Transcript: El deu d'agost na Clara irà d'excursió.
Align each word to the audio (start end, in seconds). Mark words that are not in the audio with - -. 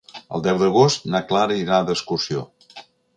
El 0.37 0.43
deu 0.45 0.61
d'agost 0.61 1.05
na 1.15 1.21
Clara 1.33 1.57
irà 1.65 1.83
d'excursió. 1.91 2.43